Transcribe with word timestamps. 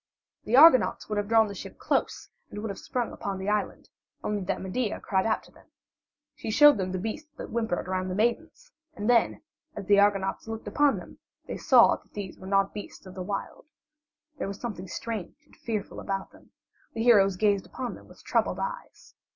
The 0.45 0.55
Argonauts 0.57 1.07
would 1.09 1.19
have 1.19 1.27
drawn 1.27 1.45
the 1.47 1.53
ship 1.53 1.77
close 1.77 2.29
and 2.49 2.59
would 2.59 2.71
have 2.71 2.79
sprung 2.79 3.11
upon 3.11 3.37
the 3.37 3.49
island 3.49 3.89
only 4.23 4.41
that 4.45 4.59
Medea 4.59 4.99
cried 4.99 5.27
out 5.27 5.43
to 5.43 5.51
them. 5.51 5.67
She 6.35 6.49
showed 6.49 6.79
them 6.79 6.91
the 6.91 6.97
beasts 6.97 7.29
that 7.37 7.51
whimpered 7.51 7.87
around 7.87 8.07
the 8.09 8.15
maidens, 8.15 8.71
and 8.95 9.07
then, 9.07 9.43
as 9.75 9.85
the 9.85 9.99
Argonauts 9.99 10.47
looked 10.47 10.67
upon 10.67 10.97
them, 10.97 11.19
they 11.45 11.55
saw 11.57 11.97
that 11.97 12.13
these 12.13 12.39
were 12.39 12.47
not 12.47 12.73
beasts 12.73 13.05
of 13.05 13.13
the 13.13 13.21
wild. 13.21 13.67
There 14.39 14.47
was 14.47 14.59
something 14.59 14.87
strange 14.87 15.35
and 15.45 15.55
fearful 15.55 15.99
about 15.99 16.31
them; 16.31 16.49
the 16.95 17.03
heroes 17.03 17.35
gazed 17.35 17.67
upon 17.67 17.93
them 17.93 18.07
with 18.07 18.23
troubled 18.23 18.57
eyes. 18.59 19.13